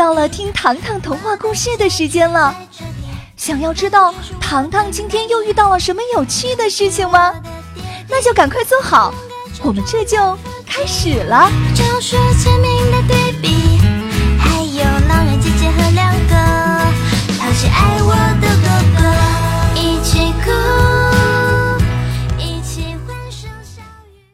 [0.00, 2.56] 到了听糖糖童话故事的时间了。
[3.36, 7.34] 想要知道糖糖今天又遇到了什么有趣的事情吗？
[8.08, 9.12] 那就赶快坐好，
[9.62, 10.16] 我们这就
[10.66, 11.50] 开始了。
[14.38, 16.34] 还有狼人姐姐和两个
[17.38, 19.04] 淘气爱我的哥哥，
[19.78, 20.50] 一起哭，
[22.38, 24.24] 一起欢声笑语。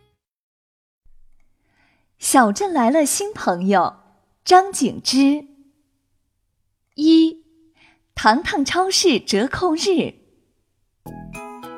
[2.21, 3.97] 小镇来了新朋友。
[4.45, 5.56] 张景之。
[6.99, 7.45] 一，
[8.15, 10.15] 糖糖超市折扣日。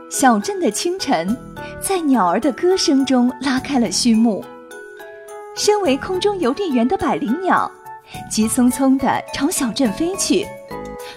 [0.09, 1.37] 小镇的清晨，
[1.81, 4.45] 在鸟儿的歌声中拉开了序幕。
[5.57, 7.69] 身为空中邮递员的百灵鸟，
[8.31, 10.47] 急匆匆地朝小镇飞去，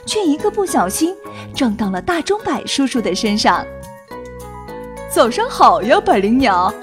[0.07, 1.15] 却一个不小心
[1.53, 3.63] 撞到了大钟摆叔叔的身上。
[5.13, 6.73] 早上好呀，百灵鸟！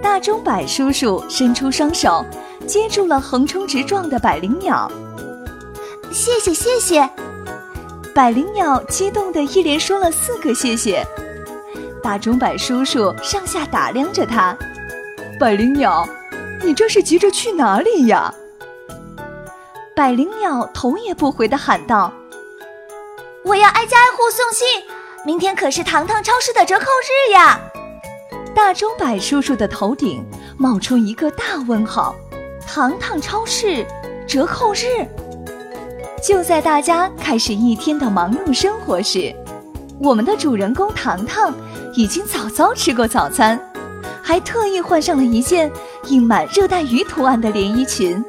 [0.00, 2.24] 大钟摆叔叔伸出双手。
[2.64, 4.88] 接住了横冲直撞的百灵鸟，
[6.12, 7.08] 谢谢谢谢！
[8.14, 11.06] 百灵鸟激动的一连说了四个谢谢。
[12.02, 14.54] 大钟摆叔叔上下打量着他，
[15.40, 16.06] 百灵鸟，
[16.62, 18.34] 你这是急着去哪里呀？
[19.96, 22.12] 百灵鸟头也不回的喊道
[23.42, 24.66] ：“我要挨家挨户送信，
[25.24, 27.58] 明天可是糖糖超市的折扣日呀！”
[28.54, 30.22] 大钟摆叔叔的头顶
[30.58, 32.14] 冒出一个大问号。
[32.66, 33.86] 糖糖超市
[34.26, 35.06] 折扣日，
[36.22, 39.34] 就在大家开始一天的忙碌生活时，
[39.98, 41.52] 我们的主人公糖糖
[41.96, 43.60] 已经早早吃过早餐，
[44.22, 45.68] 还特意换上了一件
[46.06, 48.24] 印满热带鱼图案的连衣裙。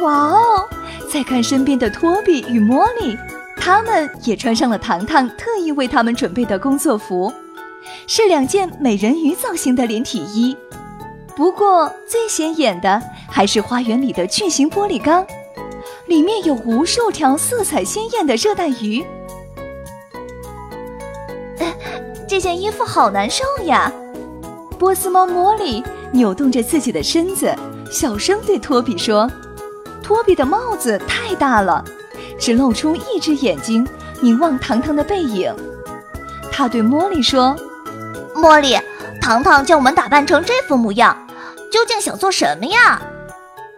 [0.00, 0.68] 哇哦！
[1.08, 3.16] 再看身边的托比与茉莉，
[3.56, 7.32] 他们也穿上了糖糖特意为他们准备的工作服，
[8.08, 10.56] 是两件美人鱼造型的连体衣。
[11.36, 13.00] 不过最显眼的。
[13.32, 15.24] 还是花园里的巨型玻璃缸，
[16.10, 19.06] 里面有无数条色彩鲜艳的热带鱼。
[22.28, 23.92] 这件衣服好难受呀！
[24.76, 27.54] 波斯猫茉莉扭动着自己的身子，
[27.92, 29.30] 小声对托比说
[30.02, 31.84] ：“托比的帽子太大了，
[32.40, 33.86] 只露出一只眼睛，
[34.20, 35.54] 凝望糖糖的背影。”
[36.50, 37.54] 他对茉莉说
[38.34, 38.76] ：“茉莉，
[39.20, 41.16] 糖糖将我们打扮成这副模样，
[41.70, 43.00] 究竟想做什么呀？”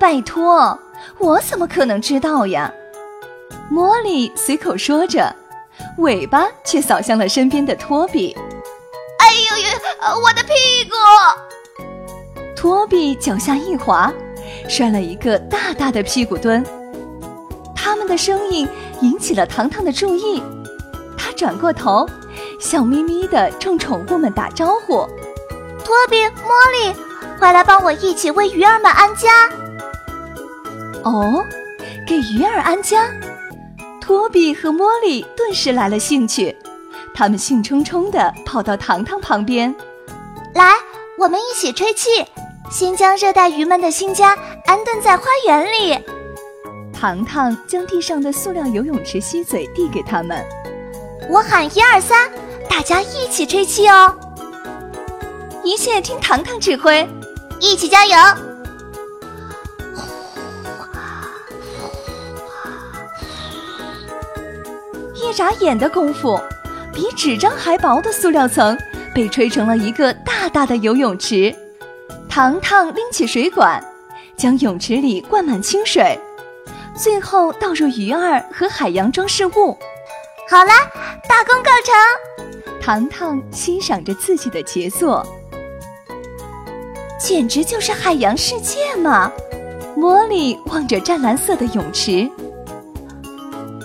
[0.01, 0.79] 拜托，
[1.19, 2.73] 我怎么可能知道呀？
[3.71, 5.35] 茉莉随口说着，
[5.99, 8.37] 尾巴却扫向了身边的托比。
[9.19, 10.53] 哎呦呦，我的屁
[10.89, 10.95] 股！
[12.57, 14.13] 托比脚下一滑，
[14.69, 16.65] 摔了一个大大的屁股墩。
[17.75, 18.69] 他们的声音
[19.01, 20.43] 引起了糖糖的注意，
[21.17, 22.07] 他转过头，
[22.61, 25.07] 笑眯眯地冲宠物们打招呼
[25.85, 26.95] ：“托比，茉莉，
[27.39, 29.51] 快来帮我一起为鱼儿们安家。”
[31.05, 31.45] 哦，
[32.07, 33.11] 给鱼儿安家，
[34.01, 36.57] 托比和茉莉顿时来了兴趣，
[37.15, 39.75] 他们兴冲冲地跑到糖糖旁边，
[40.55, 40.75] 来，
[41.19, 42.25] 我们一起吹气，
[42.71, 44.37] 先将热带鱼们的新家
[44.67, 45.99] 安顿在花园里。
[46.93, 50.45] 糖糖将地上的塑料游泳池吸嘴递给他们，
[51.29, 52.31] 我喊一二三，
[52.71, 54.15] 大家一起吹气哦，
[55.65, 57.09] 一切听糖糖指挥，
[57.59, 58.17] 一起加油。
[65.33, 66.39] 一眨眼的功夫，
[66.93, 68.77] 比纸张还薄的塑料层
[69.15, 71.57] 被吹成了一个大大的游泳池。
[72.29, 73.83] 糖糖拎起水管，
[74.37, 76.21] 将泳池里灌满清水，
[76.95, 79.79] 最后倒入鱼儿和海洋装饰物。
[80.51, 80.71] 好了，
[81.27, 82.83] 大功告成！
[82.83, 85.27] 糖糖欣赏着自己的杰作，
[87.19, 89.33] 简直就是海洋世界嘛！
[89.97, 92.31] 茉莉望着湛蓝色的泳池。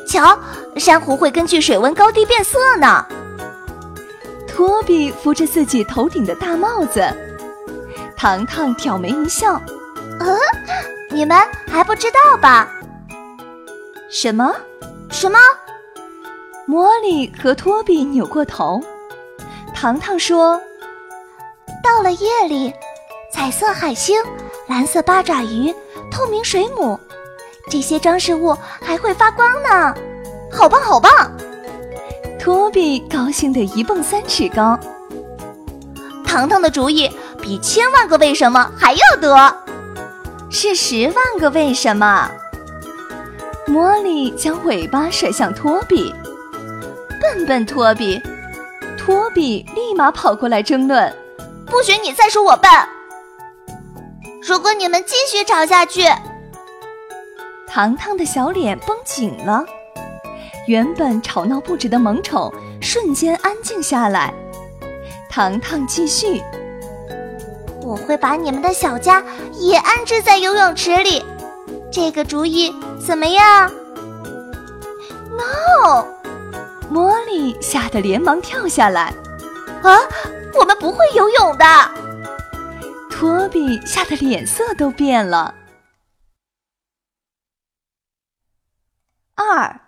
[0.10, 0.38] 瞧，
[0.80, 3.06] 珊瑚会根据水温高低变色呢。
[4.48, 7.06] 托比扶着自己头顶的大帽子，
[8.16, 9.62] 糖糖挑眉一笑
[10.20, 10.38] ：“嗯，
[11.12, 11.38] 你们
[11.68, 12.68] 还不知道吧？
[14.10, 14.56] 什么？
[15.12, 15.38] 什么？”
[16.68, 18.84] 茉莉和托比扭过头，
[19.74, 20.60] 糖糖说
[21.84, 22.74] ：“到了夜里，
[23.32, 24.22] 彩色海星、
[24.68, 25.74] 蓝色八爪鱼、
[26.12, 27.00] 透明水母。”
[27.70, 29.94] 这些装饰物还会发光呢，
[30.52, 31.32] 好棒好棒！
[32.40, 34.80] 托比高兴得一蹦三尺高。
[36.26, 37.10] 糖糖的主意
[37.42, 39.38] 比千万个为什么还要多，
[40.50, 42.30] 是十万个为什么。
[43.68, 46.14] 茉莉将尾巴甩向托比，
[47.22, 48.22] 笨笨托比，
[48.98, 51.14] 托比立马跑过来争论
[51.68, 52.72] ：“不许你再说我笨！
[54.42, 56.06] 如果你们继续吵下去。”
[57.68, 59.66] 糖糖的小脸绷紧了，
[60.68, 64.34] 原本吵闹不止的萌宠瞬间安静下来。
[65.30, 66.42] 糖糖继续
[67.82, 69.24] ：“我会把你们的小家
[69.54, 71.24] 也安置在游泳池里，
[71.92, 73.72] 这个主意怎么样
[75.32, 76.06] ？”No，
[76.92, 79.14] 茉莉吓得连忙跳下来。
[79.84, 79.98] 啊，
[80.54, 81.66] 我们不会游泳的。
[83.10, 85.56] 托比吓得脸色都变了。
[89.36, 89.80] 二，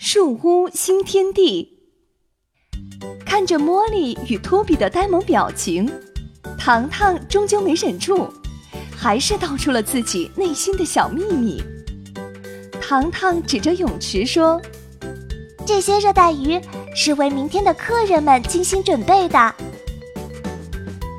[0.00, 1.76] 树屋新天地。
[3.26, 5.90] 看着茉莉与托比的呆萌表情，
[6.56, 8.32] 糖糖终究没忍住，
[8.96, 11.60] 还是道出了自己内心的小秘密。
[12.80, 14.62] 糖糖指着泳池说
[15.66, 16.60] ：“这些热带鱼
[16.94, 19.54] 是为明天的客人们精心准备的，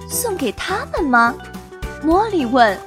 [0.09, 1.35] 送给他们吗？”
[2.01, 2.79] 茉莉问。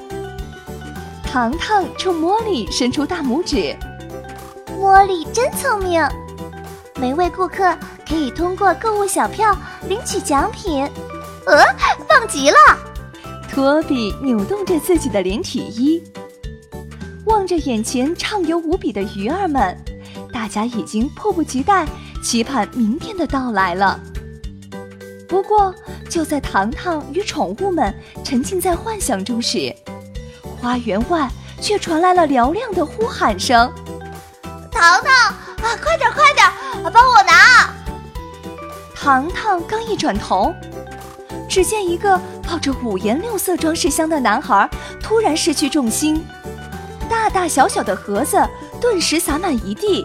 [1.22, 3.76] 糖糖冲茉莉伸出大拇指。
[4.82, 6.02] 茉莉真聪明，
[6.96, 7.72] 每位顾客
[8.04, 9.56] 可以通过购物小票
[9.88, 10.82] 领取奖品。
[11.46, 11.64] 呃，
[12.08, 12.56] 棒极了！
[13.48, 16.02] 托比扭动着自己的连体衣，
[17.26, 19.78] 望着眼前畅游无比的鱼儿们，
[20.32, 21.86] 大家已经迫不及待
[22.20, 24.00] 期盼明天的到来了。
[25.28, 25.72] 不过，
[26.08, 27.94] 就在糖糖与宠物们
[28.24, 29.72] 沉浸在幻想中时，
[30.42, 31.30] 花园外
[31.60, 33.72] 却传来了嘹亮的呼喊声。
[34.82, 35.12] 糖糖
[35.62, 36.44] 啊，快点快点，
[36.92, 37.72] 帮我拿！
[38.96, 40.52] 糖糖刚一转头，
[41.48, 44.68] 只见一个抱着五颜六色装饰箱的男孩
[45.00, 46.26] 突然失去重心，
[47.08, 48.36] 大大小小的盒子
[48.80, 50.04] 顿时洒满一地。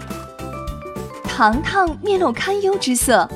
[1.23, 3.27] 糖糖面露堪忧之色，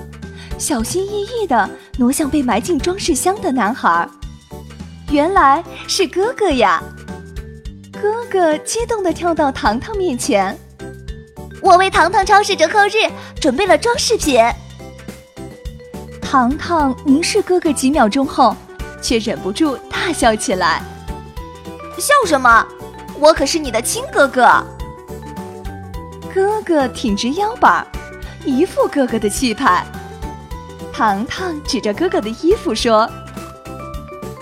[0.59, 1.67] 小心翼翼地
[1.97, 4.07] 挪向被埋进装饰箱的男孩。
[5.09, 6.83] 原来是哥哥呀！
[7.99, 10.55] 哥哥激动地跳到糖糖面前。
[11.61, 13.09] 我为糖糖超市折扣日
[13.39, 14.43] 准备了装饰品。
[16.21, 18.55] 糖糖凝视哥哥几秒钟后，
[19.01, 20.81] 却忍不住大笑起来。
[21.97, 22.65] 笑什么？
[23.19, 24.65] 我可是你的亲哥哥。
[26.33, 27.85] 哥哥挺直腰板，
[28.45, 29.85] 一副哥哥的气派。
[30.91, 33.07] 糖糖指着哥哥的衣服说：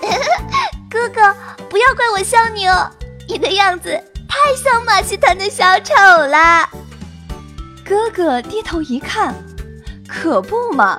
[0.88, 1.34] “哥哥，
[1.68, 2.88] 不要怪我笑你哦，
[3.28, 3.90] 你的样子
[4.28, 6.68] 太像马戏团的小丑了。”
[7.90, 9.34] 哥哥低头一看，
[10.06, 10.96] 可不嘛，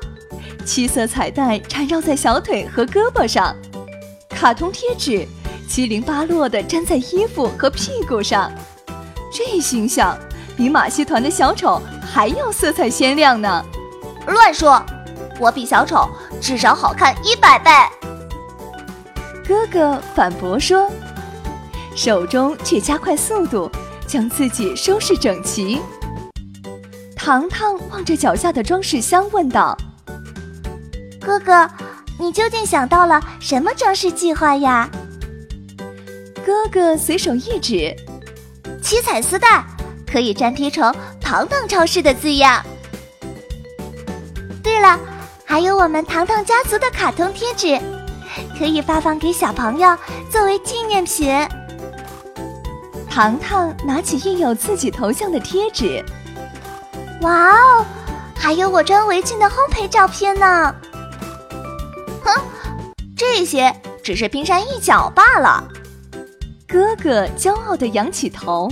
[0.66, 3.56] 七色彩带缠绕在小腿和胳膊上，
[4.28, 5.26] 卡通贴纸
[5.70, 8.52] 七零八落的粘在衣服和屁股上，
[9.32, 10.20] 这形象
[10.58, 13.66] 比马戏团的小丑还要色彩鲜亮呢！
[14.28, 14.84] 乱说，
[15.40, 16.10] 我比小丑
[16.42, 17.72] 至少好看一百倍。
[19.48, 20.92] 哥哥反驳说，
[21.96, 23.72] 手中却加快速度，
[24.06, 25.80] 将自己收拾整齐。
[27.24, 29.78] 糖糖望着脚下的装饰箱，问道
[31.22, 31.70] ：“哥哥，
[32.18, 34.90] 你究竟想到了什么装饰计划呀？”
[36.44, 37.96] 哥哥随手一指
[38.82, 39.64] ：“七彩丝带，
[40.12, 40.92] 可以粘贴成
[41.22, 42.60] ‘糖糖超市’的字样。
[44.64, 45.00] 对了，
[45.46, 47.80] 还有我们糖糖家族的卡通贴纸，
[48.58, 49.96] 可以发放给小朋友
[50.32, 51.32] 作为纪念品。”
[53.08, 56.04] 糖糖拿起印有自己头像的贴纸。
[57.22, 57.86] 哇哦，
[58.36, 60.76] 还有我穿围裙的烘焙照片呢！
[62.24, 62.42] 哼，
[63.16, 63.74] 这些
[64.04, 65.64] 只是冰山一角罢了。
[66.68, 68.72] 哥哥骄傲地仰起头。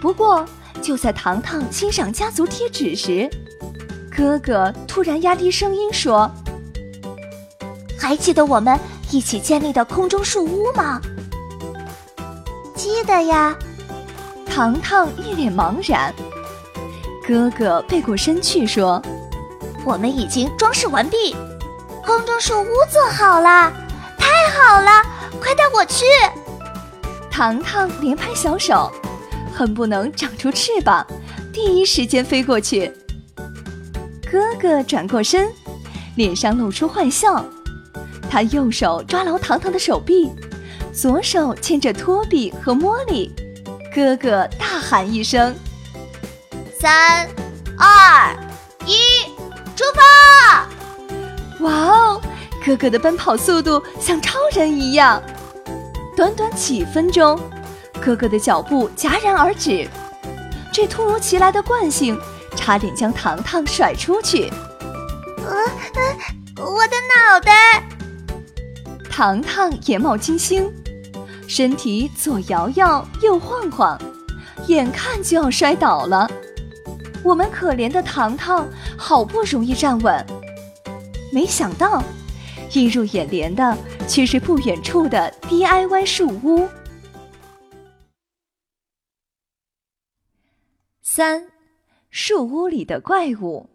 [0.00, 0.44] 不过，
[0.80, 3.28] 就在糖糖欣赏家族贴纸时，
[4.14, 6.30] 哥哥突然压低声音说
[7.98, 8.78] ：“还记得我们
[9.10, 11.00] 一起建立的空中树屋吗？”
[12.76, 13.56] 记得呀。
[14.46, 16.14] 糖糖一脸茫然。
[17.26, 19.02] 哥哥背过身去说
[19.84, 21.34] ：“我们已经装饰完毕，
[22.04, 23.72] 空中树屋做好了，
[24.16, 25.02] 太好了！
[25.40, 26.04] 快带我去！”
[27.28, 28.92] 糖糖连拍小手，
[29.52, 31.04] 恨不能长出翅膀，
[31.52, 32.92] 第一时间飞过去。
[34.30, 35.48] 哥哥转过身，
[36.14, 37.44] 脸上露出坏笑，
[38.30, 40.30] 他右手抓牢糖糖的手臂，
[40.92, 43.34] 左手牵着托比和茉莉。
[43.92, 45.52] 哥哥大喊一声。
[46.78, 47.26] 三、
[47.78, 48.36] 二、
[48.84, 49.24] 一，
[49.74, 50.68] 出发！
[51.60, 52.20] 哇哦，
[52.64, 55.22] 哥哥的奔跑速度像超人一样。
[56.14, 57.40] 短短几分钟，
[57.98, 59.88] 哥哥的脚步戛然而止。
[60.70, 62.20] 这突如其来的惯性，
[62.54, 64.52] 差点将糖糖甩出去。
[65.46, 67.88] 呃，我的脑袋！
[69.10, 70.70] 糖糖眼冒金星，
[71.48, 73.98] 身体左摇摇，右晃晃。
[74.66, 76.28] 眼看就要摔倒了。
[77.26, 80.24] 我们可怜的糖糖好不容易站稳，
[81.32, 82.00] 没想到，
[82.74, 86.68] 映入眼帘的却是不远处的 DIY 树屋。
[91.02, 91.48] 三，
[92.10, 93.68] 树屋里的怪物。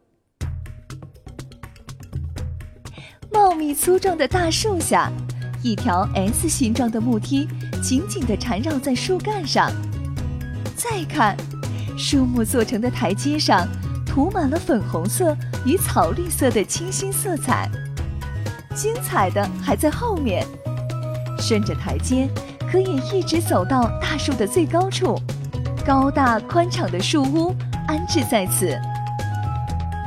[3.33, 5.11] 茂密粗壮的大树下，
[5.61, 7.49] 一条 S 形状的木梯
[7.83, 9.69] 紧紧地缠绕在树干上。
[10.73, 11.35] 再看。
[11.97, 13.67] 树木做成的台阶上，
[14.05, 17.69] 涂满了粉红色与草绿色的清新色彩。
[18.73, 20.45] 精彩的还在后面，
[21.37, 22.29] 顺着台阶
[22.71, 25.19] 可以一直走到大树的最高处，
[25.85, 27.53] 高大宽敞的树屋
[27.87, 28.75] 安置在此。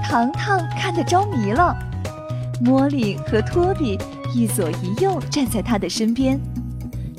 [0.02, 1.76] 糖糖看得着迷了，
[2.62, 3.98] 茉莉和托比
[4.34, 6.40] 一左一右站在他的身边，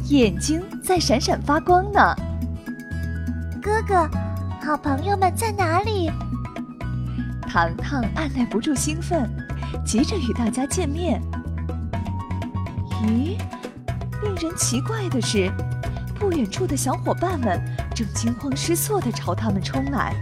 [0.10, 2.16] 眼睛在闪闪发光呢。
[3.62, 4.10] 哥哥。
[4.66, 6.12] 好朋友们在哪里？
[7.48, 9.30] 糖糖按耐不住兴奋，
[9.86, 11.22] 急着与大家见面。
[13.04, 13.38] 咦，
[14.24, 15.52] 令人奇怪的是，
[16.16, 17.62] 不远处的小伙伴们
[17.94, 20.16] 正惊慌失措地朝他们冲来。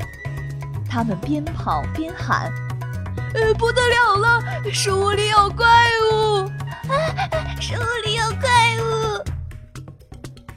[0.89, 2.51] 他们边跑边喊
[3.33, 5.65] ：“呃，不得了了，树屋里有怪
[6.11, 6.39] 物！
[6.91, 6.91] 啊，
[7.61, 8.49] 树屋里有怪
[8.83, 9.23] 物！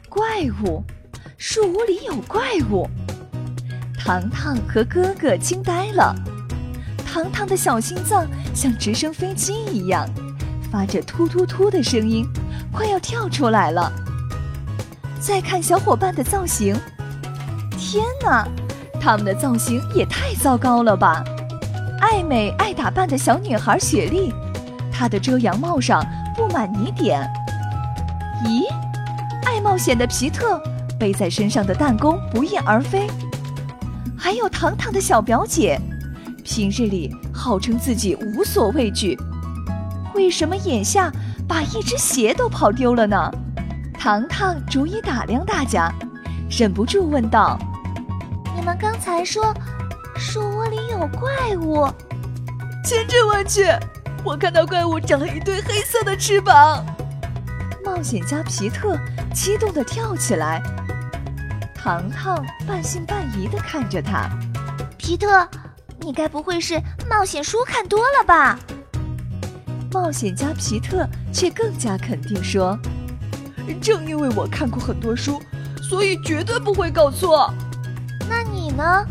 [0.09, 0.85] 怪物，
[1.38, 2.90] 树屋里有怪物！”
[4.07, 6.15] 糖糖和哥哥惊呆了，
[7.05, 10.09] 糖糖的小心脏像直升飞机一样，
[10.71, 12.25] 发着突突突的声音，
[12.71, 13.93] 快要跳出来了。
[15.19, 16.79] 再看小伙伴的造型，
[17.77, 18.47] 天哪，
[19.01, 21.25] 他们的造型也太糟糕了吧！
[22.01, 24.33] 爱美爱打扮的小女孩雪莉，
[24.93, 26.01] 她的遮阳帽上
[26.37, 27.29] 布满泥点。
[28.45, 28.73] 咦，
[29.45, 30.63] 爱冒险的皮特，
[30.97, 33.09] 背在身上的弹弓不翼而飞。
[34.26, 35.80] 还有糖糖的小表姐，
[36.42, 39.16] 平日里号称自己无所畏惧，
[40.16, 41.12] 为什么眼下
[41.47, 43.30] 把一只鞋都跑丢了呢？
[43.97, 45.95] 糖糖逐一打量大家，
[46.50, 47.56] 忍不住问道
[48.59, 49.54] ：“你们刚才说
[50.16, 51.87] 树窝里有怪物？
[52.85, 53.78] 千真万确，
[54.25, 56.85] 我看到怪物长了一对黑色的翅膀。”
[57.87, 58.99] 冒险家皮特
[59.33, 60.61] 激动地跳起来。
[61.87, 64.28] 糖糖半信半疑地看着他，
[64.99, 65.49] 皮特，
[66.00, 68.59] 你该不会是冒险书看多了吧？
[69.93, 72.76] 冒险家皮特却更加肯定说
[73.81, 75.40] ：“正因为我看过很多书，
[75.81, 77.55] 所以绝对不会搞错。”
[78.28, 79.07] 那你呢？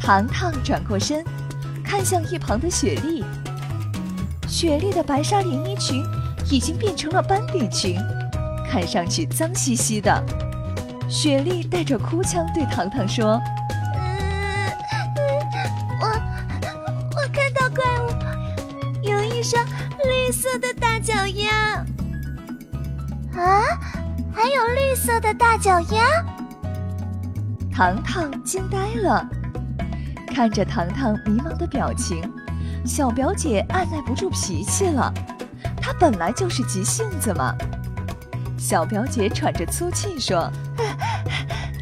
[0.00, 1.24] 糖糖转过身，
[1.84, 3.24] 看向一旁的雪莉。
[4.46, 6.04] 雪莉的白纱连衣裙
[6.52, 7.98] 已经变成了斑点裙，
[8.70, 10.24] 看上去脏兮兮的。
[11.08, 13.40] 雪莉带着哭腔对糖糖说
[16.00, 18.08] ：“我我看到怪物，
[19.02, 19.64] 有一双
[20.04, 21.82] 绿色的大脚丫。
[23.40, 23.62] 啊，
[24.34, 26.04] 还有绿色的大脚丫！”
[27.72, 29.26] 糖糖惊呆了，
[30.28, 32.22] 看着糖糖迷茫的表情，
[32.84, 35.12] 小表姐按耐不住脾气了。
[35.80, 37.54] 她本来就是急性子嘛。
[38.64, 40.50] 小表姐喘着粗气说。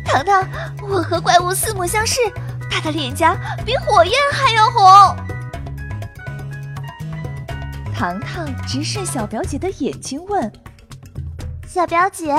[0.04, 0.44] 糖糖，
[0.82, 2.18] 我和怪物四目相视，
[2.68, 5.16] 他的脸颊比火焰还要红。
[7.94, 10.50] 糖糖直视小表姐的眼睛问
[11.68, 12.34] ：“小表姐，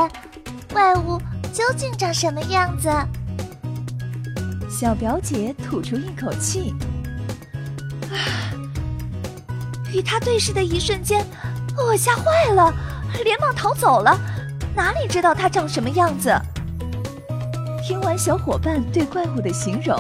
[0.74, 1.18] 怪物
[1.54, 2.92] 究竟长什么样子？”
[4.70, 6.76] 小表姐吐出一口气
[8.12, 8.52] ：“啊！”
[9.94, 11.26] 与他对视的一瞬间，
[11.78, 12.74] 我吓坏了，
[13.24, 14.20] 连忙逃走了。
[14.76, 16.34] 哪里知道他长什么样子？
[17.86, 19.96] 听完小伙伴对怪物的形容，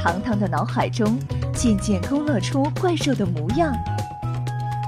[0.00, 1.18] 糖糖的脑海中
[1.54, 3.72] 渐渐勾勒出怪兽的模样：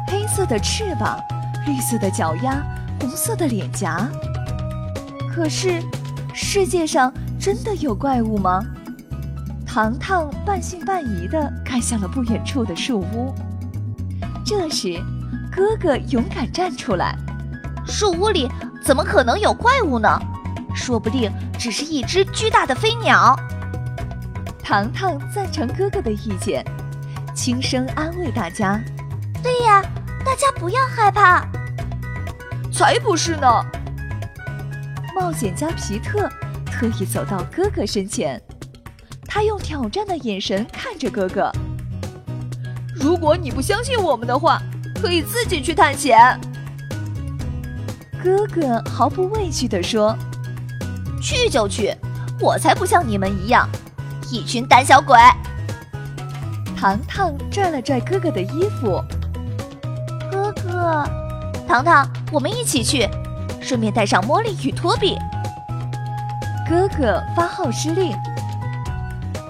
[0.09, 1.19] 黑色的翅膀，
[1.67, 2.62] 绿色的脚丫，
[3.00, 4.09] 红色的脸颊。
[5.31, 5.81] 可是，
[6.35, 8.64] 世界上真的有怪物吗？
[9.67, 13.35] 糖糖半信半疑地看向了不远处的树屋。
[14.45, 14.99] 这时，
[15.52, 17.14] 哥哥勇敢站出来
[17.87, 18.49] ：“树屋里
[18.88, 20.09] 怎么可能有怪物呢？”
[20.75, 23.38] 说不定只是一只巨大的飞鸟。
[24.64, 26.64] 糖糖赞成哥哥的意见，
[27.35, 28.80] 轻声安慰大家
[29.45, 29.83] ：“对呀，
[30.25, 31.47] 大家不要害怕。”
[32.73, 33.47] 才不是呢！
[35.14, 36.26] 冒险家皮特
[36.64, 38.40] 特意走到哥哥身前，
[39.26, 41.52] 他用挑战的眼神看着哥哥
[42.97, 44.62] ：“如果你不相信我们的话，
[44.95, 46.18] 可以自己去探险。”
[48.22, 50.16] 哥哥毫不畏惧地说。
[51.20, 51.92] 去就去，
[52.40, 53.68] 我才不像你们一样，
[54.30, 55.18] 一群胆小鬼。
[56.76, 59.02] 糖糖拽了拽哥哥的衣服，
[60.30, 61.04] 哥哥，
[61.66, 63.08] 糖糖，我们一起去，
[63.60, 65.18] 顺便带上茉莉与托比。
[66.68, 68.16] 哥哥发号施令，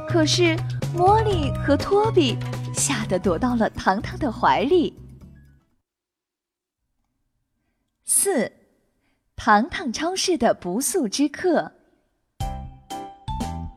[0.08, 0.56] 可是
[0.96, 2.38] 茉莉和托比
[2.72, 4.94] 吓得躲到了糖糖的怀里。
[9.40, 11.71] 糖糖超市的不速之客。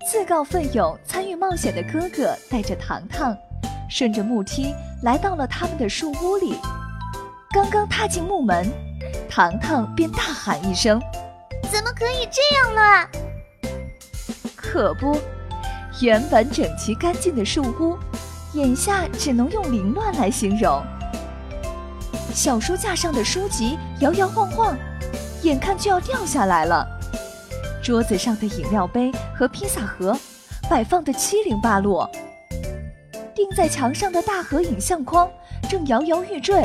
[0.10, 3.38] 自告奋勇参与冒险的哥哥带着糖糖，
[3.88, 6.56] 顺着木梯来到了他们的树屋里。
[7.52, 8.68] 刚刚踏进木门，
[9.30, 11.00] 糖糖便大喊一声
[11.72, 13.10] ：“怎么可以这样乱？”
[14.58, 15.16] 可不，
[16.02, 17.96] 原本整齐干净的树屋，
[18.54, 20.84] 眼下只能用凌乱来形容。
[22.34, 24.76] 小书架上的书籍摇摇晃晃，
[25.44, 26.88] 眼看就要掉下来了。
[27.84, 30.18] 桌子上的饮料杯和披萨盒
[30.70, 32.10] 摆放的七零八落，
[33.34, 35.30] 钉在墙上的大合影相框
[35.70, 36.64] 正摇摇欲坠。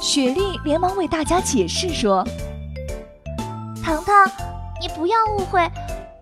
[0.00, 2.22] 雪莉连忙为大家解释说
[3.82, 4.30] ：“糖糖，
[4.80, 5.68] 你不要误会。”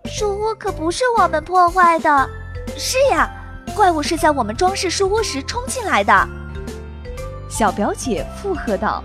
[0.07, 2.29] 树屋可不是我们破坏的，
[2.77, 3.29] 是呀，
[3.75, 6.29] 怪物是在我们装饰树屋时冲进来的。
[7.49, 9.03] 小表姐附和道。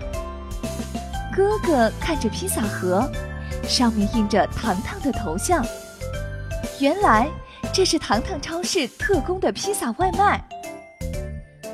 [1.35, 3.09] 哥哥看着披萨盒，
[3.63, 5.65] 上面印着糖糖的头像，
[6.79, 7.29] 原来
[7.73, 10.43] 这是糖糖超市特供的披萨外卖。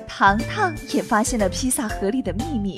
[0.08, 2.78] 糖糖也发现了披萨盒里的秘密，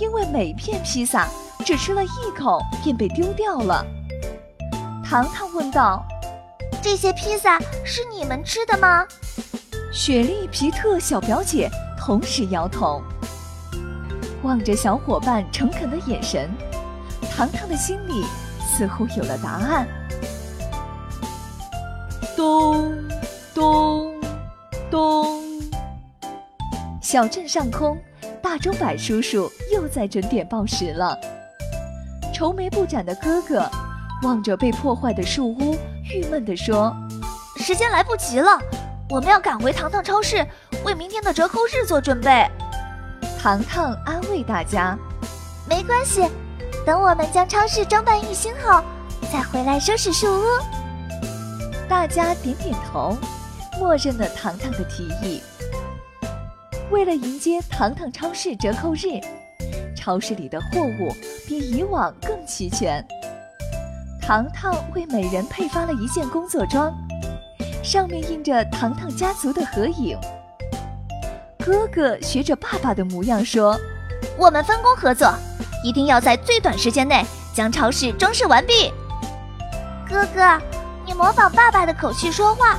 [0.00, 1.28] 因为每片披萨
[1.64, 3.84] 只吃了一口便被丢掉了。
[5.04, 6.04] 糖糖问道
[6.80, 9.04] ：“这些披萨是你们吃的吗？”
[9.92, 13.02] 雪莉、皮特小表姐同时摇头，
[14.42, 16.50] 望着小伙伴诚恳的眼神，
[17.30, 18.24] 糖糖的心里
[18.60, 19.86] 似乎有了答案。
[22.36, 22.94] 咚
[23.54, 24.14] 咚
[24.90, 25.42] 咚！
[27.02, 27.98] 小镇上空，
[28.42, 31.18] 大钟摆叔叔又在准点报时了。
[32.32, 33.68] 愁眉不展的哥哥。
[34.22, 35.74] 望着被破坏的树屋，
[36.12, 36.94] 郁闷地说
[37.56, 38.58] ：“时间来不及了，
[39.08, 40.46] 我们要赶回糖糖超市，
[40.84, 42.46] 为明天的折扣日做准备。”
[43.42, 44.94] 糖糖安慰大家
[45.66, 46.28] ：“没关系，
[46.84, 48.84] 等我们将超市装扮一新后，
[49.32, 50.44] 再回来收拾树屋。”
[51.88, 53.16] 大家点点头，
[53.78, 55.40] 默认了糖糖的提议。
[56.90, 59.18] 为了迎接糖糖超市折扣日，
[59.96, 61.10] 超市里的货物
[61.48, 63.02] 比以往更齐全。
[64.20, 66.92] 糖糖为每人配发了一件工作装，
[67.82, 70.18] 上面印着糖糖家族的合影。
[71.64, 73.78] 哥哥学着爸爸的模样说
[74.36, 75.32] ：“我们分工合作，
[75.84, 78.92] 一定要在最短时间内将超市装饰完毕。”
[80.08, 80.60] 哥哥，
[81.06, 82.78] 你模仿爸爸的口气说话，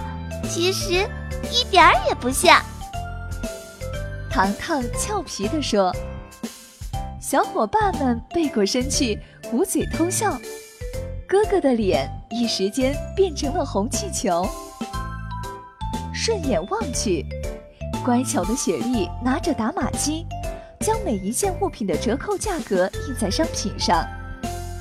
[0.50, 1.08] 其实
[1.52, 2.62] 一点儿也不像。
[4.30, 5.94] 糖糖俏皮地说。
[7.20, 9.18] 小伙伴们背过身去，
[9.54, 10.38] 捂嘴偷笑。
[11.26, 14.46] 哥哥的脸一时间变成了红气球。
[16.14, 17.26] 顺眼望去，
[18.04, 20.26] 乖巧的雪莉拿着打码机，
[20.80, 24.04] 将每一件物品的折扣价格印在商品上。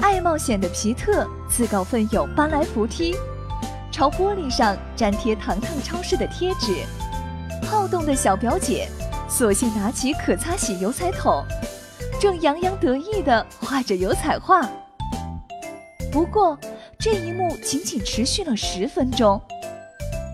[0.01, 3.15] 爱冒险的皮特自告奋勇搬来扶梯，
[3.93, 6.77] 朝玻璃上粘贴糖糖超市的贴纸。
[7.67, 8.89] 好动的小表姐
[9.29, 11.45] 索性拿起可擦洗油彩桶，
[12.19, 14.67] 正洋洋得意地画着油彩画。
[16.11, 16.59] 不过，
[16.99, 19.41] 这一幕仅仅持续了十分钟。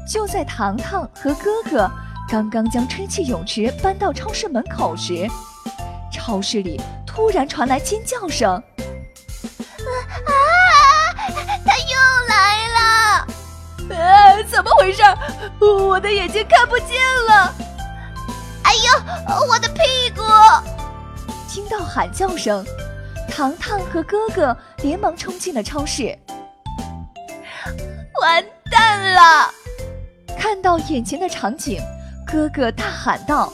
[0.09, 1.91] 就在糖糖和哥哥
[2.29, 5.29] 刚刚将吹气泳池搬到超市门口时，
[6.13, 8.51] 超市里突然传来尖叫声
[10.27, 10.31] ：“啊！
[11.65, 11.95] 他又
[12.29, 13.27] 来了！
[13.97, 15.03] 啊，怎么回事？
[15.61, 16.89] 我的眼睛看不见
[17.29, 17.55] 了！
[18.65, 20.23] 哎呦，我的屁股！”
[21.49, 22.65] 听到喊叫声。
[23.29, 26.17] 糖糖和哥哥连忙冲进了超市，
[28.23, 29.51] 完蛋了！
[30.39, 31.79] 看到眼前的场景，
[32.27, 33.53] 哥哥大喊道：“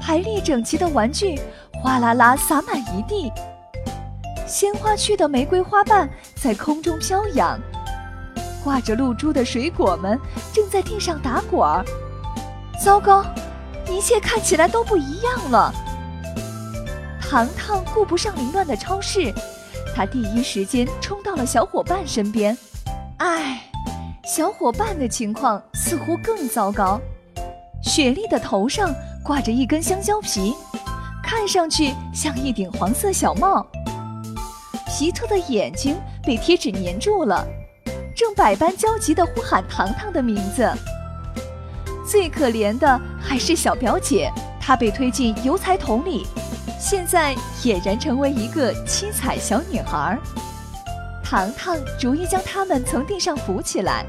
[0.00, 1.38] 排列整齐的玩具
[1.82, 3.30] 哗啦啦洒满一地，
[4.46, 7.58] 鲜花区的玫瑰花瓣在空中飘扬，
[8.62, 10.16] 挂着露珠的水果们
[10.52, 11.84] 正在地上打滚儿。
[12.80, 13.24] 糟糕，
[13.90, 15.74] 一切看起来都不一样了。”
[17.20, 19.34] 糖糖顾不上凌乱的超市，
[19.92, 22.56] 他第一时间冲到了小伙伴身边。
[23.18, 23.60] 唉，
[24.24, 27.00] 小伙伴的情况似乎更糟糕。
[27.84, 28.92] 雪莉的头上
[29.22, 30.54] 挂着一根香蕉皮，
[31.22, 33.64] 看上去像一顶黄色小帽。
[34.88, 37.46] 皮特的眼睛被贴纸粘住了，
[38.16, 40.66] 正百般焦急地呼喊糖糖的名字。
[42.10, 46.26] 最可怜的还是小表姐，她被推进油彩桶里，
[46.80, 50.18] 现在俨然成为一个七彩小女孩。
[51.22, 54.06] 糖糖逐一将他们从地上扶起来。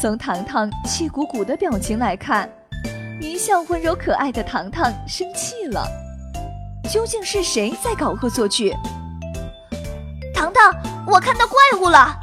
[0.00, 2.48] 从糖糖气鼓鼓的表情来看，
[3.20, 5.86] 一向温柔可爱的糖糖生气了。
[6.90, 8.74] 究竟是谁在搞恶作剧？
[10.34, 10.74] 糖糖，
[11.06, 12.18] 我看到怪物了！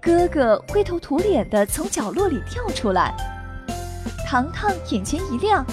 [0.00, 3.14] 哥哥灰头土脸的从角落里跳出来。
[4.26, 5.64] 糖糖眼前一亮，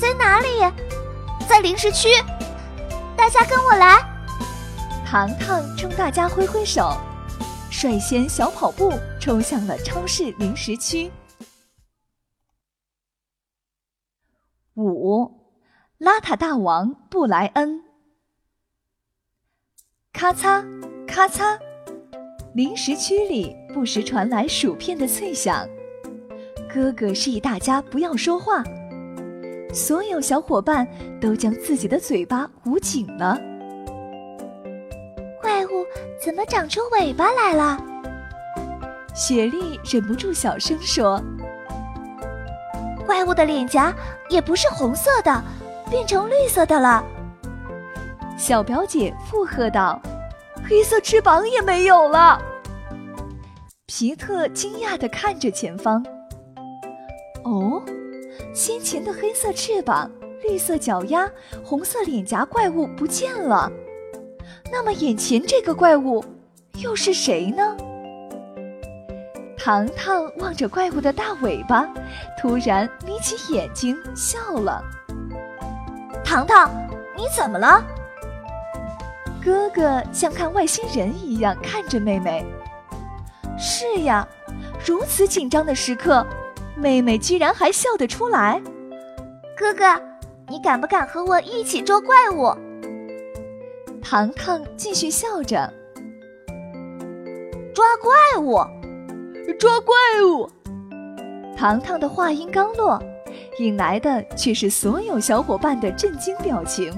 [0.00, 0.48] 在哪里？
[1.48, 2.08] 在零食区！
[3.16, 3.98] 大家跟我来！
[5.06, 6.96] 糖糖冲大家挥挥手，
[7.70, 11.10] 率先小跑步冲向了超市零食区。
[14.84, 15.24] 五，
[15.98, 17.82] 邋遢大王布莱恩。
[20.12, 20.64] 咔嚓
[21.06, 21.58] 咔嚓，
[22.54, 25.66] 零食区里不时传来薯片的脆响。
[26.72, 28.62] 哥哥示意大家不要说话，
[29.72, 30.86] 所有小伙伴
[31.20, 33.36] 都将自己的嘴巴捂紧了。
[35.40, 35.84] 怪物
[36.24, 37.76] 怎么长出尾巴来了？
[39.14, 41.20] 雪莉忍不住小声说
[43.08, 43.90] ：“怪物的脸颊
[44.28, 45.42] 也不是红色的，
[45.88, 47.02] 变成绿色的了。”
[48.36, 49.98] 小表姐附和道
[50.68, 52.38] ：“黑色翅膀也没有了。”
[53.88, 56.04] 皮特惊讶地看着前方。
[57.44, 57.82] 哦，
[58.52, 60.10] 先前的黑色翅膀、
[60.42, 61.28] 绿色脚丫、
[61.64, 63.72] 红色脸颊怪物不见了。
[64.70, 66.22] 那么眼前这个怪物
[66.74, 67.74] 又是谁呢？
[69.58, 71.86] 糖糖望着怪物的大尾巴，
[72.40, 74.82] 突然眯起眼睛笑了。
[76.24, 76.70] 糖糖，
[77.16, 77.82] 你怎么了？
[79.44, 82.46] 哥哥像看外星人一样看着妹妹。
[83.58, 84.26] 是呀，
[84.86, 86.24] 如此紧张的时刻。
[86.76, 88.62] 妹妹居然还笑得出来，
[89.56, 90.00] 哥哥，
[90.46, 92.56] 你敢不敢和我一起捉怪物？
[94.00, 95.72] 糖糖继续笑着，
[97.74, 98.60] 抓怪物，
[99.54, 100.50] 抓怪物。
[101.56, 103.02] 糖糖的话音刚落，
[103.58, 106.92] 引来的却是所有小伙伴的震惊表情。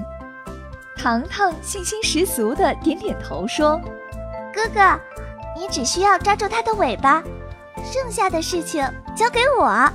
[0.97, 3.79] 糖糖信心十足的点点头说
[4.53, 4.99] ：“哥哥，
[5.57, 7.23] 你只需要抓住它的尾巴。”
[7.83, 9.89] 剩下的事情交给我。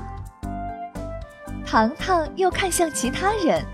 [1.64, 3.64] 糖糖又看向其他人。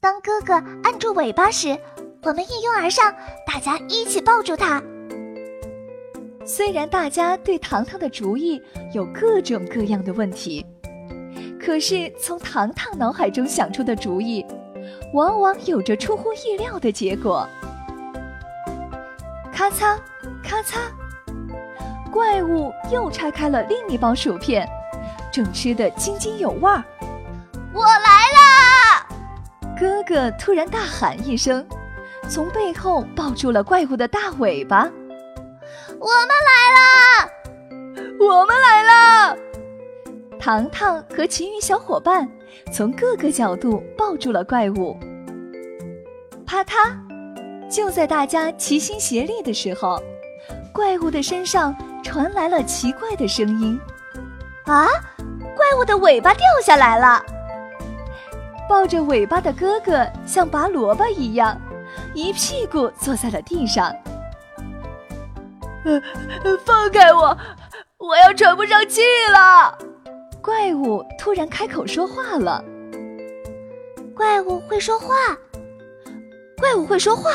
[0.00, 1.78] 当哥哥按住尾巴时，
[2.22, 3.14] 我们一拥而上，
[3.46, 4.82] 大家一起抱住他。
[6.46, 8.60] 虽然大家对糖糖的主意
[8.92, 10.64] 有各种各样的问题，
[11.58, 14.44] 可是从糖糖脑海中想出的主意，
[15.14, 17.48] 往往有着出乎意料的结果。
[19.50, 19.96] 咔嚓，
[20.42, 20.78] 咔嚓。
[22.12, 24.68] 怪物又拆开了另一包薯片，
[25.32, 26.84] 正吃得津津有味儿。
[27.72, 28.00] 我来
[28.36, 29.06] 啦！
[29.78, 31.66] 哥哥突然大喊一声，
[32.28, 34.90] 从背后抱住了怪物的大尾巴。
[36.00, 37.30] 我们来啦！
[38.20, 39.36] 我们来啦！
[40.38, 42.28] 糖糖和其余小伙伴
[42.72, 44.96] 从各个角度抱住了怪物。
[46.46, 46.94] 啪嗒！
[47.70, 50.00] 就在大家齐心协力的时候，
[50.72, 51.74] 怪物的身上。
[52.04, 53.80] 传来了奇怪的声音，
[54.66, 54.86] 啊！
[55.56, 57.24] 怪物的尾巴掉下来了。
[58.68, 61.58] 抱着尾巴的哥哥像拔萝卜一样，
[62.12, 63.90] 一屁股坐在了地上。
[65.84, 66.00] 呃，
[66.64, 67.36] 放开我！
[67.98, 69.78] 我要喘不上气了。
[70.42, 72.62] 怪物突然开口说话了。
[74.14, 75.14] 怪物会说话，
[76.58, 77.30] 怪物会说话。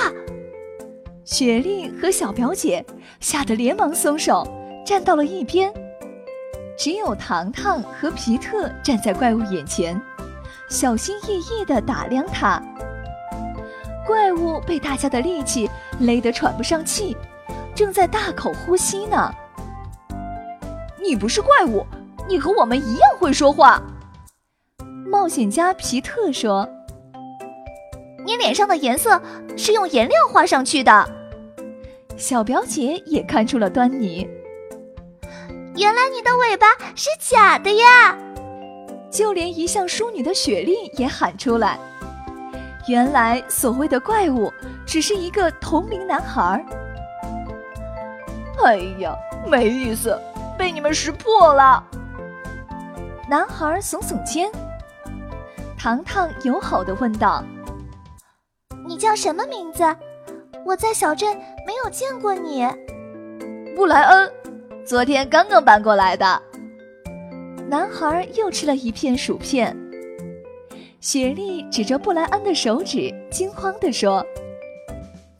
[1.23, 2.83] 雪莉和小表姐
[3.19, 4.47] 吓得连忙松手。
[4.85, 5.71] 站到了一边，
[6.75, 10.01] 只有糖糖和皮特站在怪物眼前，
[10.67, 12.59] 小心翼翼地打量他。
[14.07, 17.15] 怪物被大家的力气勒得喘不上气，
[17.79, 19.33] 正在大口呼吸呢。
[21.01, 21.85] 你不是怪物，
[22.27, 23.81] 你和我们一样会说话。
[25.09, 26.67] 冒险家皮特说
[28.25, 29.21] ：“你脸上的颜色
[29.55, 31.09] 是用颜料画上去的。”
[32.19, 34.27] 小表姐也看出了端倪。
[35.77, 38.17] 原来你的尾巴是假的呀！
[39.09, 41.79] 就连一向淑女的雪莉也喊出来
[42.89, 44.51] ：“原来所谓的怪物
[44.85, 46.61] 只是一个同龄男孩。”
[48.63, 49.15] 哎呀，
[49.47, 50.19] 没意思，
[50.57, 51.83] 被你们识破了。
[53.29, 54.51] 男孩耸耸肩，
[55.77, 57.43] 糖糖友好的问道
[58.85, 59.83] ：“你叫什么名字？
[60.65, 62.67] 我在小镇没有见过你。
[63.75, 64.31] 布莱恩，
[64.85, 66.41] 昨天刚刚搬过来的。
[67.69, 69.75] 男孩又吃了一片薯片。
[70.99, 74.25] 雪莉指着布莱恩的手指，惊慌地说：“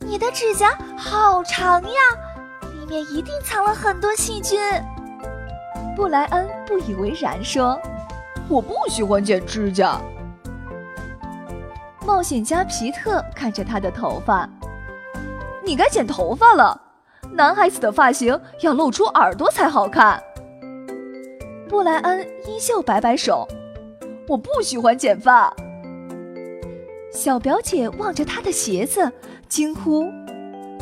[0.00, 2.29] 你的指甲好长呀，里
[2.90, 4.58] 里面一定藏了很多细菌。”
[5.94, 7.80] 布莱恩不以为然说
[8.50, 10.00] ：“我不喜欢剪指甲。”
[12.04, 14.48] 冒险家皮特看着他的头发
[15.64, 16.80] ：“你该剪头发了，
[17.30, 20.20] 男孩子的发型要露出耳朵才好看。”
[21.70, 23.46] 布莱恩依旧摆摆手。
[24.26, 25.54] 我不喜欢剪发。
[27.12, 29.12] 小表姐望着他的鞋子，
[29.48, 30.04] 惊呼：“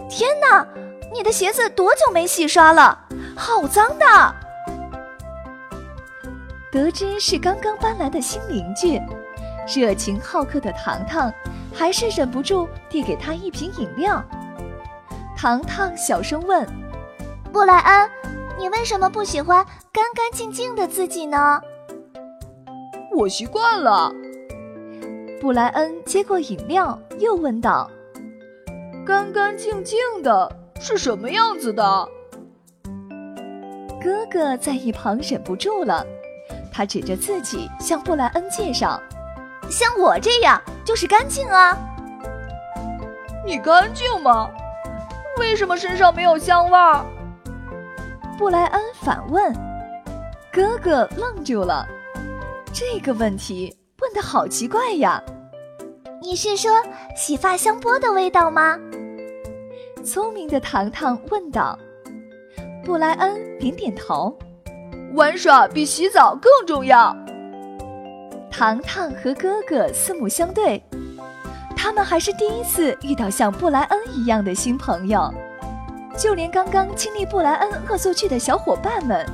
[0.09, 0.67] 天哪，
[1.13, 2.99] 你的鞋子多久没洗刷了？
[3.37, 4.35] 好脏的！”
[6.71, 9.01] 得知是刚刚搬来的新邻居，
[9.67, 11.33] 热情好客的糖糖
[11.75, 14.23] 还是忍不住递给他一瓶饮料。
[15.37, 16.67] 糖糖小声问
[17.53, 18.11] ：“布莱恩，
[18.59, 21.61] 你为什么不喜欢干干净净的自己呢？”
[23.17, 24.13] 我习惯了。
[25.41, 27.91] 布莱恩接过饮料，又问道
[29.07, 32.09] ：“干干净净的是什么样子的？”
[34.01, 36.07] 哥哥在一旁忍不住了，
[36.73, 39.01] 他指着自己向布莱恩介绍
[39.69, 41.77] ：“像我这样就是干净啊。”
[43.45, 44.51] 你干净吗？
[45.39, 47.05] 为什么身上没有香味儿？
[48.37, 49.55] 布莱恩反问。
[50.53, 51.87] 哥哥愣住了。
[52.73, 55.23] 这个问题问的好奇怪呀！
[56.21, 56.71] 你是说
[57.17, 58.79] 洗发香波的味道吗？
[60.09, 61.79] 聪明的糖糖问道。
[62.83, 64.35] 布莱恩点点头。
[65.13, 67.15] 玩耍比洗澡更重要。
[68.51, 70.83] 糖糖和哥哥四目相对，
[71.77, 75.33] 他们还是第一次遇到像布莱恩一样的新朋友。
[76.17, 79.27] 就连刚刚经历布莱恩恶作剧的小伙伴们，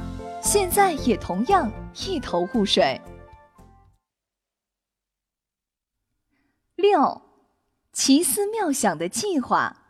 [0.43, 1.71] 现在也同样
[2.07, 3.01] 一头雾水。
[6.75, 7.23] 六，
[7.93, 9.84] 奇思妙想的计划。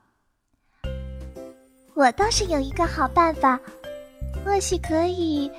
[1.95, 3.59] 我倒是有一个好办法，
[4.45, 5.51] 或许可以。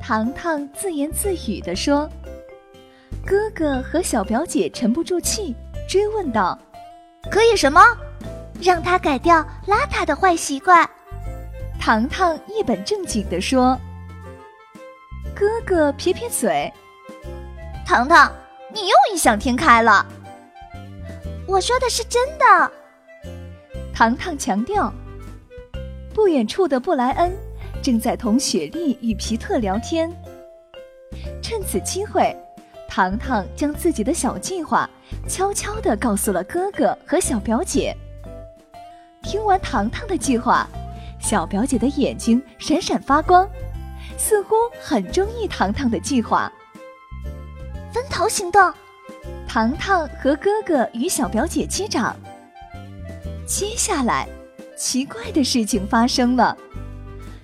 [0.00, 2.08] 糖糖自言自语地说。
[3.26, 5.54] 哥哥和小表姐沉不住气，
[5.88, 6.58] 追问道
[7.32, 7.80] ：“可以什么？
[8.60, 10.88] 让他改掉邋遢的坏习惯？”
[11.80, 13.78] 糖糖一本正经地说。
[15.34, 16.70] 哥哥撇撇嘴
[17.86, 18.30] ：“糖糖。”
[18.74, 20.04] 你又异想天开了，
[21.46, 22.72] 我说的是真的。
[23.94, 24.92] 糖糖强调。
[26.12, 27.32] 不远处的布莱恩
[27.82, 30.10] 正在同雪莉与皮特聊天。
[31.40, 32.36] 趁此机会，
[32.88, 34.88] 糖糖将自己的小计划
[35.28, 37.96] 悄悄地告诉了哥哥和小表姐。
[39.22, 40.68] 听完糖糖的计划，
[41.20, 43.48] 小表姐的眼睛闪闪发光，
[44.16, 46.52] 似乎很中意糖糖的计划。
[47.92, 48.72] 分头行动，
[49.46, 52.16] 糖糖和哥哥与小表姐击掌。
[53.46, 54.26] 接下来，
[54.76, 56.56] 奇怪的事情发生了。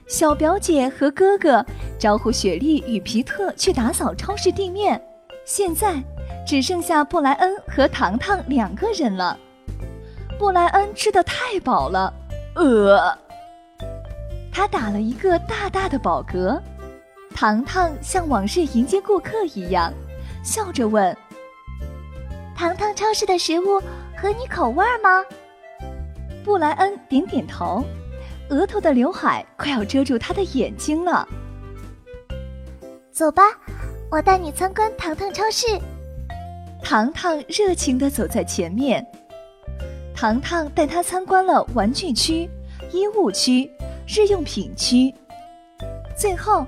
[0.07, 1.65] 小表姐和哥哥
[1.99, 5.01] 招呼雪莉与皮特去打扫超市地面，
[5.45, 6.03] 现在
[6.47, 9.39] 只剩下布莱恩和糖糖两个人了。
[10.39, 12.13] 布莱恩吃的太饱了，
[12.55, 13.17] 呃，
[14.51, 16.61] 他打了一个大大的饱嗝。
[17.35, 19.93] 糖糖像往日迎接顾客一样。
[20.43, 21.17] 笑着问
[22.57, 23.79] ：“糖糖超市的食物
[24.17, 25.23] 合你口味吗？”
[26.51, 27.85] 布莱恩点点头，
[28.49, 31.25] 额头的刘海快要遮住他的眼睛了。
[33.13, 33.45] 走吧，
[34.11, 35.69] 我带你参观糖糖超市。
[36.83, 39.07] 糖糖热情地走在前面，
[40.13, 42.51] 糖糖带他参观了玩具区、
[42.91, 43.71] 衣物区、
[44.09, 45.15] 日用品区，
[46.19, 46.67] 最后，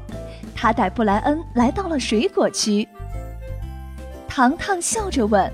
[0.54, 2.88] 他带布莱恩来到了水果区。
[4.28, 5.52] 糖糖笑着问：“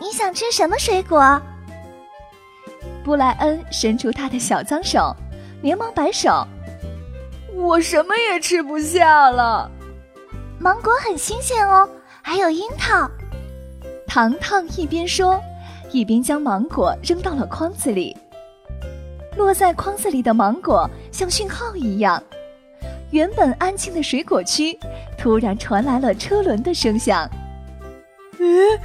[0.00, 1.38] 你想吃什么水果？”
[3.04, 5.14] 布莱恩伸出他的小脏手，
[5.60, 6.46] 连忙摆手
[7.54, 9.70] ：“我什么也吃不下了。”
[10.58, 11.88] 芒果很新鲜哦，
[12.22, 13.10] 还有樱桃。
[14.06, 15.40] 糖糖一边说，
[15.90, 18.16] 一边将芒果扔到了筐子里。
[19.36, 22.22] 落在筐子里的芒果像讯号一样，
[23.10, 24.78] 原本安静的水果区
[25.18, 27.28] 突然传来了车轮的声响。
[28.38, 28.76] 咦，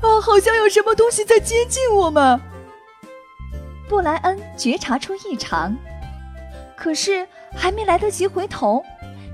[0.00, 2.40] 啊，好像有什么东西在接近我们。
[3.92, 5.76] 布莱恩觉察出异常，
[6.74, 8.82] 可是还没来得及回头，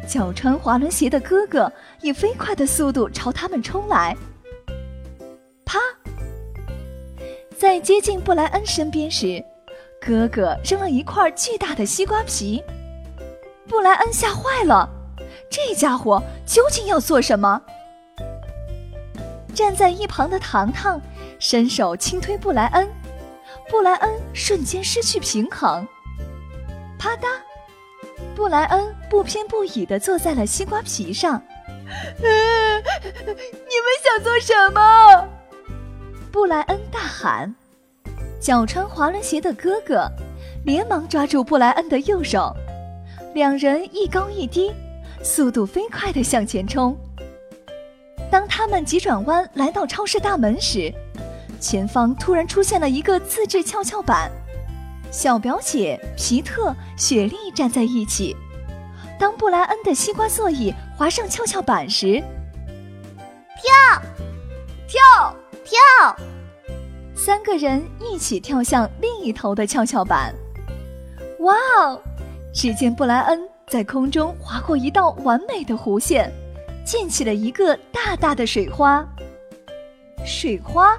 [0.05, 4.17] 脚穿滑轮鞋的哥哥以飞快的速度朝他们冲来。
[5.65, 5.79] 啪！
[7.57, 9.41] 在接近布莱恩身边时，
[10.05, 12.61] 哥哥扔了一块巨大的西瓜皮。
[13.69, 14.91] 布莱恩吓坏了，
[15.49, 17.63] 这家伙究竟要做什么？
[19.55, 21.01] 站在一旁的糖糖
[21.39, 22.89] 伸手轻推布莱恩，
[23.71, 25.87] 布莱恩瞬间失去平衡，
[26.99, 27.27] 啪嗒，
[28.35, 31.43] 布莱恩不偏不倚地坐在了西瓜皮上。
[32.23, 32.79] 呃，
[33.21, 35.29] 你们想做什么？
[36.33, 37.55] 布莱恩大喊。
[38.41, 40.09] 脚穿滑轮鞋的哥哥
[40.65, 42.55] 连忙抓住布莱恩的右手，
[43.35, 44.73] 两人一高一低，
[45.23, 46.97] 速度飞快地向前冲。
[48.31, 50.93] 当他们急转弯来到超市大门时，
[51.61, 54.31] 前方突然出现了一个自制跷跷板，
[55.11, 58.37] 小表姐皮特、雪莉站在一起。
[59.19, 62.23] 当布莱恩的西瓜座椅滑上跷跷板时，
[63.57, 64.03] 跳，
[64.87, 66.17] 跳，跳！
[67.17, 70.33] 三个人一起跳向另一头的跷跷板。
[71.41, 72.01] 哇哦！
[72.55, 76.33] 只见布莱恩在空中划过一道完美的弧线。
[76.85, 79.07] 溅起了一个大大的水花，
[80.25, 80.99] 水花，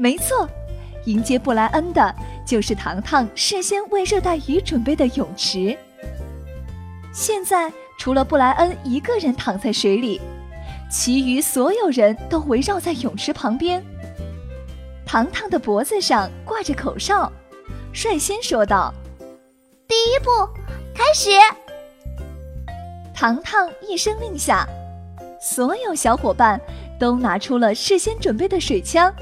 [0.00, 0.48] 没错，
[1.06, 2.14] 迎接布莱恩的
[2.46, 5.76] 就是糖糖事先为热带鱼准备的泳池。
[7.12, 10.20] 现在除了布莱恩一个人躺在水里，
[10.88, 13.84] 其余所有人都围绕在泳池旁边。
[15.04, 17.32] 糖糖的脖子上挂着口哨，
[17.92, 18.94] 率先说道
[19.88, 20.30] ：“第一步，
[20.94, 21.30] 开始。”
[23.12, 24.64] 糖糖一声令下。
[25.40, 26.60] 所有小伙伴
[27.00, 29.12] 都拿出了事先准备的水枪，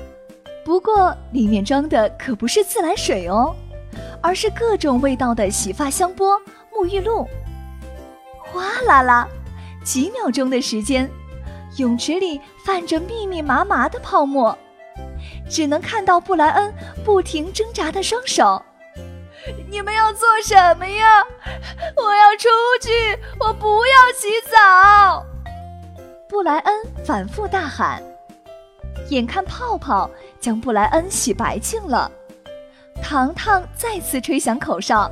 [0.66, 3.54] 不过里面装的可不是自来水哦，
[4.20, 6.36] 而是各种味道的洗发香波、
[6.72, 7.24] 沐浴露。
[8.40, 9.28] 哗啦啦，
[9.84, 11.08] 几秒钟的时间，
[11.76, 14.58] 泳池里泛着密密麻麻的泡沫，
[15.48, 16.74] 只能看到布莱恩
[17.04, 18.60] 不停挣扎的双手。
[19.70, 21.24] 你们要做什么呀？
[21.96, 22.48] 我要出
[22.82, 25.24] 去，我不要洗澡。
[26.28, 26.74] 布莱恩
[27.04, 28.02] 反复大喊，
[29.10, 30.10] 眼看泡泡
[30.46, 32.08] 将布莱恩洗白净了，
[33.02, 35.10] 糖糖再次吹响口哨。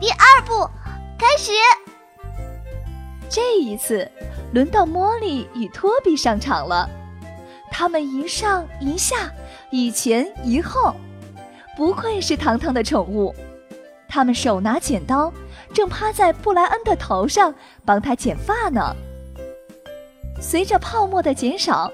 [0.00, 0.68] 第二步，
[1.16, 1.52] 开始。
[3.28, 4.10] 这一次，
[4.52, 6.90] 轮到茉莉与托比上场了。
[7.70, 9.32] 他们一上一下，
[9.70, 10.92] 一前一后，
[11.76, 13.32] 不愧是糖糖的宠物。
[14.08, 15.32] 他们手拿剪刀，
[15.72, 18.96] 正趴在布莱恩的头上帮他剪发呢。
[20.40, 21.88] 随着泡沫的减少，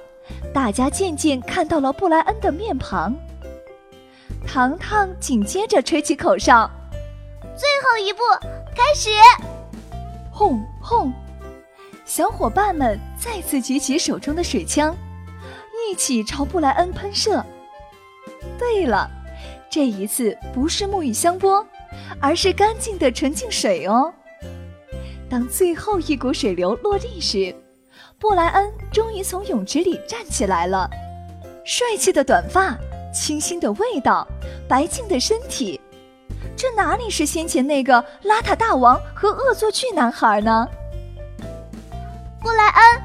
[0.52, 3.14] 大家渐渐看到了布莱恩的面庞。
[4.46, 6.70] 糖糖紧接着吹起口哨
[7.56, 8.20] ：“最后一步，
[8.74, 9.10] 开始！”
[10.30, 11.12] 轰轰！
[12.04, 14.94] 小伙伴们再次举起手中的水枪，
[15.88, 17.44] 一起朝布莱恩喷射。
[18.58, 19.08] 对了，
[19.70, 21.64] 这一次不是沐浴香波，
[22.20, 24.12] 而是干净的纯净水哦。
[25.30, 27.54] 当最后一股水流落地时，
[28.22, 30.88] 布莱恩终于从泳池里站起来了，
[31.64, 32.78] 帅气的短发，
[33.12, 34.24] 清新的味道，
[34.68, 35.80] 白净的身体，
[36.56, 40.68] 这哪里是先前那个邋遢大王和恶作剧男孩呢？
[42.40, 43.02] 布莱恩，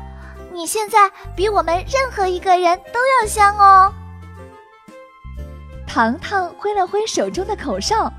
[0.53, 3.91] 你现在比我们任何一个人都要香哦！
[5.87, 8.13] 糖糖挥了挥手中的口哨，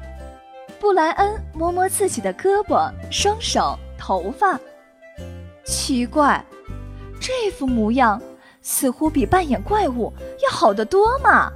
[0.80, 4.58] 布莱恩摸摸自己的胳膊、双手、头发，
[5.64, 6.44] 奇怪。
[7.28, 8.18] 这副模样
[8.62, 10.10] 似乎比扮演怪物
[10.42, 11.52] 要好得多嘛！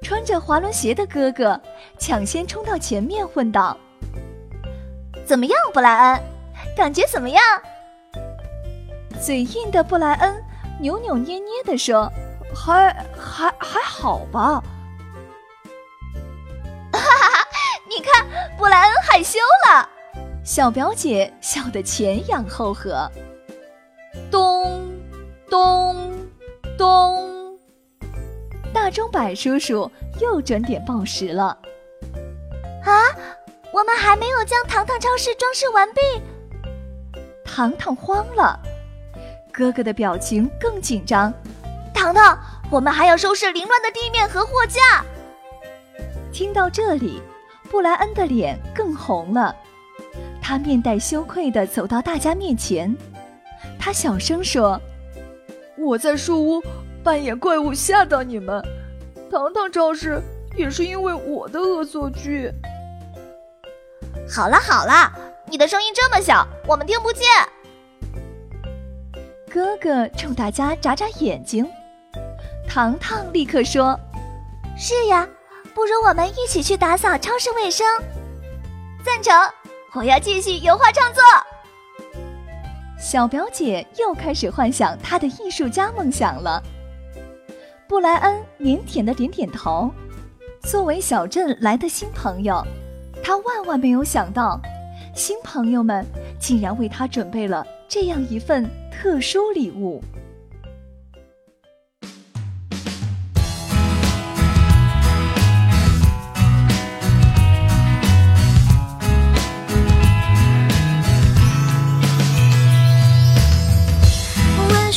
[0.00, 1.60] 穿着滑轮鞋的哥哥
[1.98, 3.76] 抢先冲到前面问道
[5.28, 6.22] ：“怎么样，布莱恩？
[6.74, 7.42] 感觉怎么样？”
[9.20, 10.42] 嘴硬的布莱恩
[10.80, 12.10] 扭扭捏捏地说
[12.56, 14.64] ：“还还还好吧。”
[16.92, 17.46] 哈哈，
[17.86, 19.86] 你看，布莱恩害羞了。
[20.42, 23.06] 小表姐笑得前仰后合。
[24.30, 24.92] 咚，
[25.48, 26.12] 咚，
[26.76, 27.58] 咚！
[28.72, 31.56] 大钟摆叔叔又准点报时了。
[32.84, 32.92] 啊，
[33.72, 36.00] 我们还没有将糖糖超市装饰完毕。
[37.44, 38.58] 糖糖慌了，
[39.52, 41.32] 哥哥的表情更紧张。
[41.94, 42.38] 糖糖，
[42.70, 45.04] 我们还要收拾凌乱的地面和货架。
[46.32, 47.22] 听到这里，
[47.70, 49.54] 布莱恩的脸更红了，
[50.42, 52.94] 他面带羞愧地走到大家面前。
[53.84, 54.80] 他小声说
[55.76, 56.62] ：“我在树屋
[57.02, 58.64] 扮演怪物吓到你们，
[59.30, 60.22] 糖糖超市
[60.56, 62.50] 也是因为我的恶作剧。”
[64.26, 65.12] 好了好了，
[65.50, 67.26] 你的声音这么小，我们听不见。
[69.52, 71.70] 哥哥冲大家眨眨眼睛，
[72.66, 74.00] 糖糖立刻说
[74.78, 75.28] ：“是呀，
[75.74, 77.86] 不如我们一起去打扫超市卫生。”
[79.04, 79.34] 赞成，
[79.92, 81.22] 我要继续油画创作。
[83.04, 86.62] 小表姐又开始幻想她的艺术家梦想了。
[87.86, 89.90] 布莱恩腼腆的点点头。
[90.62, 92.64] 作为小镇来的新朋友，
[93.22, 94.58] 他万万没有想到，
[95.14, 96.02] 新朋友们
[96.40, 100.02] 竟然为他准备了这样一份特殊礼物。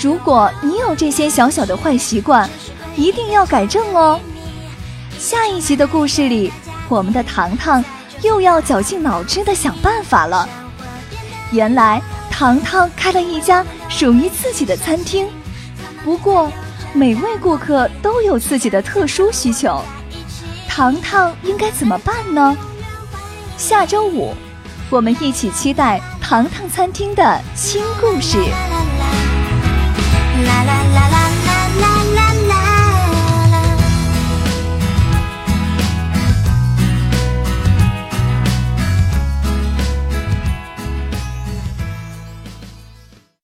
[0.00, 2.48] 如果你有这些小小的坏习惯，
[2.96, 4.18] 一定要改正哦。
[5.18, 6.50] 下一集的故事里，
[6.88, 7.84] 我们的糖糖
[8.22, 10.48] 又要绞尽脑汁的想办法了。
[11.52, 15.28] 原来，糖糖开了一家属于自己的餐厅，
[16.04, 16.50] 不过。
[16.92, 19.80] 每位顾客都有自己的特殊需求，
[20.68, 22.56] 糖糖应该怎么办呢？
[23.56, 24.34] 下周五，
[24.90, 28.38] 我们一起期待糖糖餐厅的新故事。
[30.42, 31.39] la la la la.